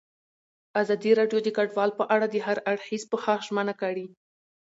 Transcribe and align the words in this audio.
ازادي 0.81 1.11
راډیو 1.19 1.39
د 1.43 1.49
کډوال 1.57 1.91
په 1.99 2.03
اړه 2.13 2.25
د 2.29 2.35
هر 2.45 2.57
اړخیز 2.71 3.03
پوښښ 3.11 3.39
ژمنه 3.49 3.73
کړې. 3.81 4.05